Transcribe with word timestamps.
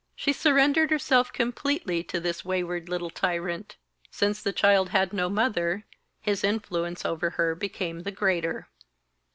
She 0.15 0.33
surrendered 0.33 0.89
herself 0.89 1.31
completely 1.31 2.01
to 2.05 2.19
this 2.19 2.43
wayward 2.43 2.89
little 2.89 3.11
tyrant. 3.11 3.75
Since 4.09 4.41
the 4.41 4.51
child 4.51 4.89
had 4.89 5.13
no 5.13 5.29
mother, 5.29 5.85
his 6.19 6.43
influence 6.43 7.05
over 7.05 7.29
her 7.37 7.53
became 7.53 7.99
the 7.99 8.09
greater. 8.09 8.67